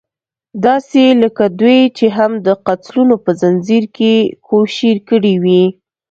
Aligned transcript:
داسې 0.65 1.01
لکه 1.21 1.45
دوی 1.59 1.79
چې 1.97 2.05
هم 2.17 2.31
د 2.47 2.49
قتلونو 2.67 3.15
په 3.23 3.31
ځنځير 3.41 3.83
کې 3.97 4.13
کوشير 4.47 4.97
کړې 5.09 5.33
وي. 5.43 5.63